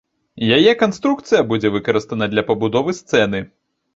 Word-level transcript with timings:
Яе 0.57 0.71
канструкцыя 0.83 1.41
будзе 1.51 1.71
выкарыстана 1.75 2.25
для 2.33 2.45
пабудовы 2.49 2.95
сцэны. 3.03 3.45